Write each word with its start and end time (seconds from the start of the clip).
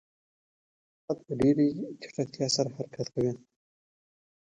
ساعت 1.03 1.19
په 1.25 1.33
ډېرې 1.41 1.65
چټکتیا 2.01 2.47
سره 2.55 2.69
حرکت 2.77 3.07
کوي. 3.13 3.33